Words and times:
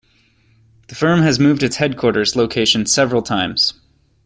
The 0.87 0.95
firm 0.95 1.21
has 1.21 1.37
moved 1.37 1.61
its 1.61 1.75
headquarters 1.75 2.35
location 2.35 2.87
several 2.87 3.21
times. 3.21 3.75